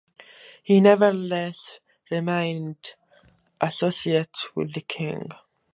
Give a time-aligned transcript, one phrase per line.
[0.63, 1.77] He nevertheless
[2.09, 2.95] remained
[3.61, 5.29] associated with the King.